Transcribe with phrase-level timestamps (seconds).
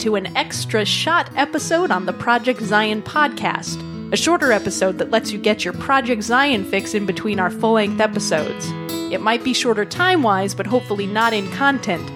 [0.00, 3.82] To an extra shot episode on the Project Zion podcast,
[4.14, 7.72] a shorter episode that lets you get your Project Zion fix in between our full
[7.72, 8.70] length episodes.
[9.12, 12.10] It might be shorter time wise, but hopefully not in content.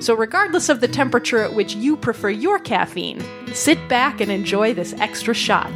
[0.00, 3.20] So, regardless of the temperature at which you prefer your caffeine,
[3.52, 5.72] sit back and enjoy this extra shot.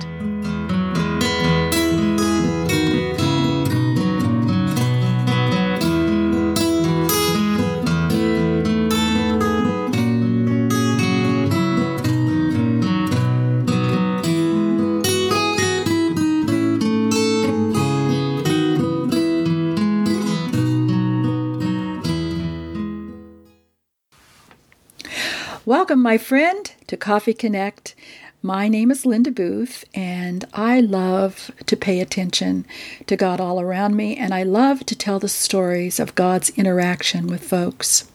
[25.69, 27.95] Welcome, my friend, to Coffee Connect.
[28.41, 32.65] My name is Linda Booth, and I love to pay attention
[33.07, 37.27] to God all around me, and I love to tell the stories of God's interaction
[37.27, 38.11] with folks.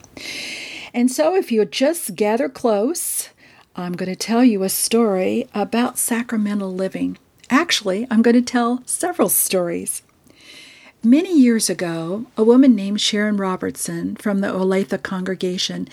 [0.95, 3.29] And so, if you just gather close,
[3.75, 7.19] I'm going to tell you a story about sacramental living.
[7.51, 10.01] Actually, I'm going to tell several stories.
[11.05, 15.89] Many years ago, a woman named Sharon Robertson from the Olathe congregation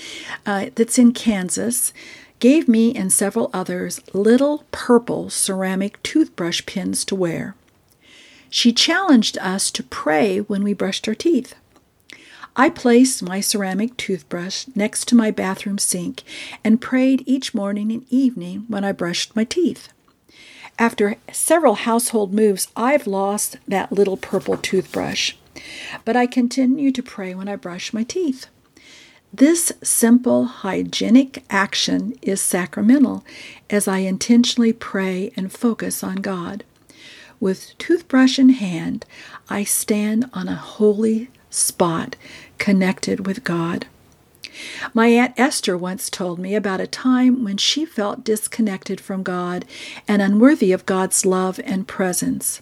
[0.47, 1.92] uh, that's in Kansas
[2.39, 7.56] gave me and several others little purple ceramic toothbrush pins to wear.
[8.50, 11.56] She challenged us to pray when we brushed our teeth.
[12.55, 16.22] I placed my ceramic toothbrush next to my bathroom sink
[16.62, 19.88] and prayed each morning and evening when I brushed my teeth.
[20.81, 25.34] After several household moves, I've lost that little purple toothbrush,
[26.06, 28.47] but I continue to pray when I brush my teeth.
[29.31, 33.27] This simple hygienic action is sacramental
[33.69, 36.64] as I intentionally pray and focus on God.
[37.41, 39.04] With toothbrush in hand,
[39.50, 42.16] I stand on a holy spot
[42.56, 43.87] connected with God.
[44.93, 49.65] My Aunt Esther once told me about a time when she felt disconnected from God
[50.09, 52.60] and unworthy of God's love and presence.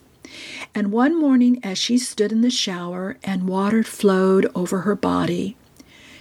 [0.75, 5.57] And one morning, as she stood in the shower and water flowed over her body,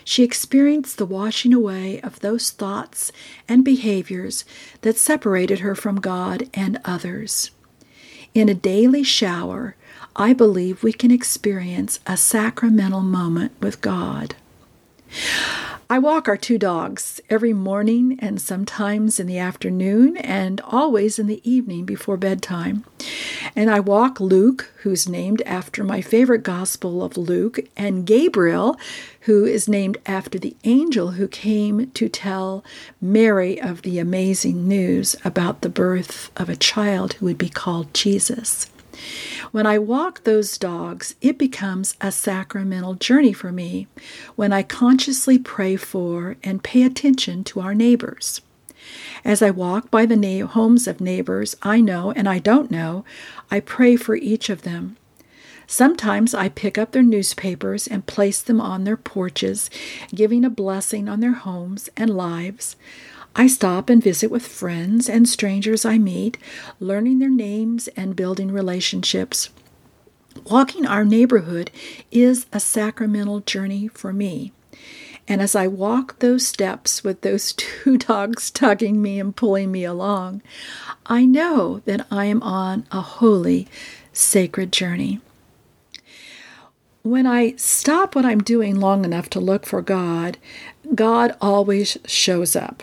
[0.03, 3.11] she experienced the washing away of those thoughts
[3.49, 4.45] and behaviors
[4.81, 7.51] that separated her from God and others.
[8.33, 9.75] In a daily shower,
[10.15, 14.35] I believe we can experience a sacramental moment with God.
[15.89, 21.27] I walk our two dogs every morning and sometimes in the afternoon and always in
[21.27, 22.83] the evening before bedtime.
[23.55, 28.77] And I walk Luke, who's named after my favorite gospel of Luke, and Gabriel,
[29.21, 32.65] who is named after the angel who came to tell
[32.99, 37.93] Mary of the amazing news about the birth of a child who would be called
[37.93, 38.69] Jesus.
[39.51, 43.87] When I walk those dogs, it becomes a sacramental journey for me
[44.35, 48.41] when I consciously pray for and pay attention to our neighbors.
[49.25, 53.03] As I walk by the na- homes of neighbors I know and I don't know,
[53.51, 54.97] I pray for each of them.
[55.69, 59.69] Sometimes I pick up their newspapers and place them on their porches,
[60.15, 62.77] giving a blessing on their homes and lives.
[63.39, 66.39] I stop and visit with friends and strangers I meet,
[66.79, 69.51] learning their names and building relationships.
[70.49, 71.69] Walking our neighborhood
[72.11, 74.53] is a sacramental journey for me.
[75.27, 79.83] And as I walk those steps with those two dogs tugging me and pulling me
[79.83, 80.41] along,
[81.05, 83.67] I know that I am on a holy,
[84.13, 85.21] sacred journey.
[87.03, 90.39] When I stop what I'm doing long enough to look for God,
[90.95, 92.81] God always shows up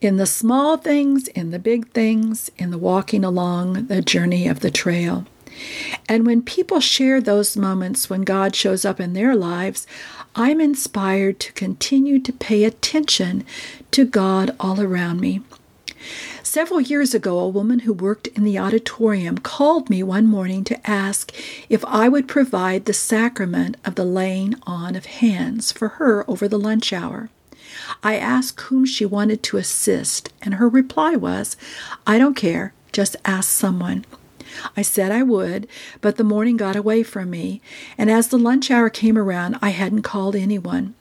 [0.00, 4.60] in the small things, in the big things, in the walking along the journey of
[4.60, 5.24] the trail.
[6.08, 9.86] And when people share those moments when God shows up in their lives,
[10.34, 13.44] I'm inspired to continue to pay attention
[13.92, 15.40] to God all around me.
[16.42, 20.88] Several years ago, a woman who worked in the auditorium called me one morning to
[20.88, 21.32] ask
[21.68, 26.46] if I would provide the sacrament of the laying on of hands for her over
[26.46, 27.30] the lunch hour.
[28.02, 31.56] I asked whom she wanted to assist, and her reply was,
[32.06, 34.04] I don't care, just ask someone.
[34.76, 35.66] I said I would,
[36.00, 37.60] but the morning got away from me,
[37.98, 40.94] and as the lunch hour came around, I hadn't called anyone.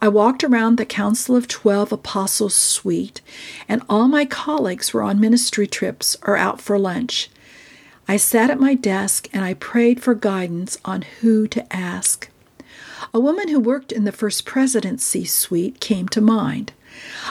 [0.00, 3.20] I walked around the Council of Twelve Apostles suite,
[3.68, 7.30] and all my colleagues were on ministry trips or out for lunch.
[8.08, 12.28] I sat at my desk and I prayed for guidance on who to ask.
[13.14, 16.72] A woman who worked in the First Presidency suite came to mind.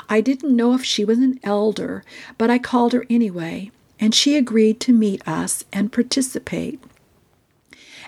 [0.07, 2.03] I didn't know if she was an elder,
[2.37, 6.79] but I called her anyway, and she agreed to meet us and participate.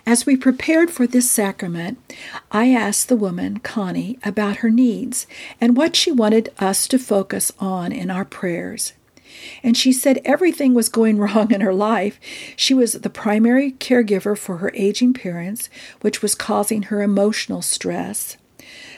[0.05, 1.97] As we prepared for this sacrament,
[2.51, 5.25] I asked the woman, Connie, about her needs
[5.59, 8.93] and what she wanted us to focus on in our prayers.
[9.61, 12.19] And she said everything was going wrong in her life.
[12.55, 15.69] She was the primary caregiver for her aging parents,
[16.01, 18.37] which was causing her emotional stress.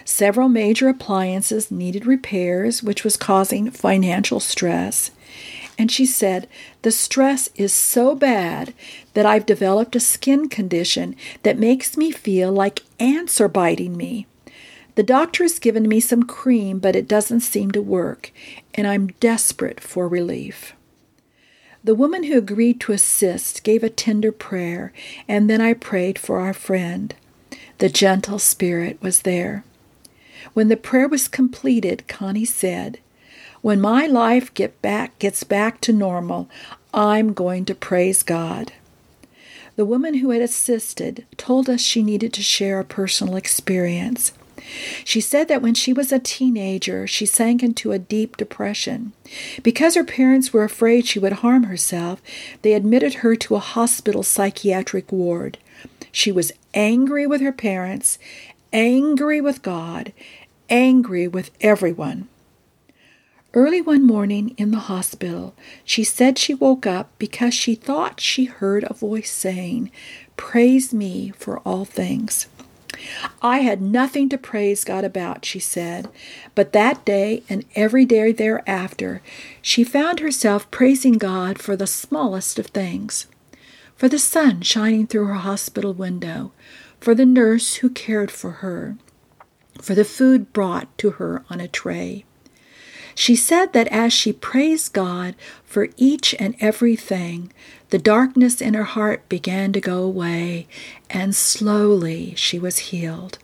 [0.04, 5.10] Several major appliances needed repairs, which was causing financial stress.
[5.78, 6.48] And she said,
[6.84, 8.74] The stress is so bad
[9.14, 14.28] that I've developed a skin condition that makes me feel like ants are biting me.
[14.96, 18.32] The doctor has given me some cream, but it doesn't seem to work,
[18.74, 20.74] and I'm desperate for relief.
[21.84, 24.94] The woman who agreed to assist gave a tender prayer,
[25.28, 27.14] and then I prayed for our friend.
[27.78, 29.66] The gentle spirit was there.
[30.54, 33.00] When the prayer was completed, Connie said,
[33.62, 36.50] When my life get back, gets back to normal,
[36.94, 38.72] I'm going to praise God.
[39.76, 44.32] The woman who had assisted told us she needed to share a personal experience.
[45.04, 49.14] She said that when she was a teenager, she sank into a deep depression.
[49.64, 52.22] Because her parents were afraid she would harm herself,
[52.62, 55.58] they admitted her to a hospital psychiatric ward.
[56.12, 58.18] She was angry with her parents,
[58.72, 60.14] angry with God,
[60.70, 62.28] angry with everyone.
[63.54, 68.46] Early one morning in the hospital, she said she woke up because she thought she
[68.46, 69.92] heard a voice saying,
[70.36, 72.48] Praise me for all things.
[73.42, 76.08] I had nothing to praise God about, she said,
[76.54, 79.22] but that day and every day thereafter,
[79.62, 83.28] she found herself praising God for the smallest of things
[83.96, 86.52] for the sun shining through her hospital window,
[87.00, 88.98] for the nurse who cared for her,
[89.82, 92.26] for the food brought to her on a tray.
[93.16, 97.52] She said that as she praised God for each and everything,
[97.90, 100.68] the darkness in her heart began to go away,
[101.10, 103.40] and slowly she was healed.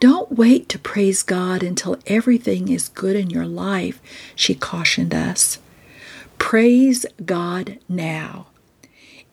[0.00, 4.00] Don't wait to praise God until everything is good in your life,
[4.34, 5.58] she cautioned us.
[6.38, 8.46] Praise God now,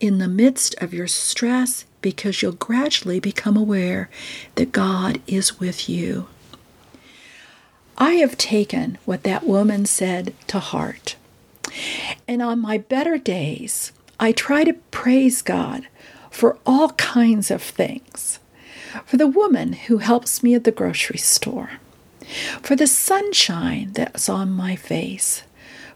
[0.00, 4.10] in the midst of your stress, because you'll gradually become aware
[4.56, 6.28] that God is with you.
[7.96, 11.16] I have taken what that woman said to heart.
[12.26, 15.86] And on my better days, I try to praise God
[16.30, 18.38] for all kinds of things.
[19.06, 21.72] For the woman who helps me at the grocery store,
[22.62, 25.42] for the sunshine that's on my face,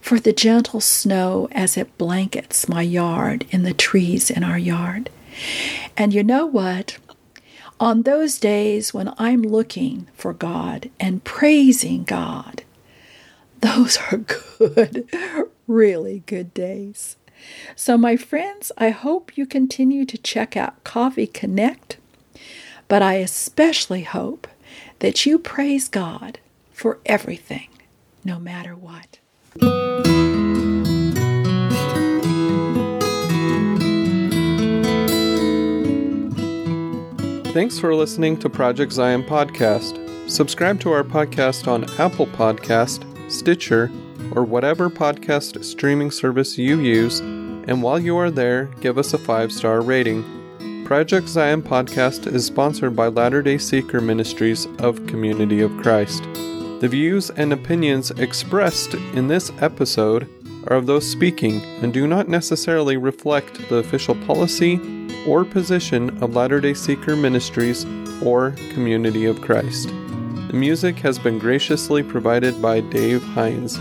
[0.01, 5.11] for the gentle snow as it blankets my yard and the trees in our yard.
[5.97, 6.99] And you know what?
[7.81, 12.65] On those days when I'm looking for God and praising God,
[13.61, 15.09] those are good,
[15.69, 17.17] really good days.
[17.77, 21.99] So, my friends, I hope you continue to check out Coffee Connect,
[22.89, 24.49] but I especially hope
[24.99, 26.41] that you praise God
[26.73, 27.69] for everything,
[28.25, 29.19] no matter what.
[37.59, 40.31] Thanks for listening to Project Zion Podcast.
[40.31, 43.91] Subscribe to our podcast on Apple Podcast, Stitcher,
[44.37, 49.19] or whatever podcast streaming service you use, and while you are there, give us a
[49.19, 50.85] five star rating.
[50.85, 56.23] Project Zion Podcast is sponsored by Latter day Seeker Ministries of Community of Christ.
[56.79, 60.31] The views and opinions expressed in this episode
[60.69, 64.77] are of those speaking and do not necessarily reflect the official policy
[65.29, 67.85] or position of Latter day Seeker Ministries
[68.23, 69.89] or Community of Christ.
[70.49, 73.79] The music has been graciously provided by Dave Hines.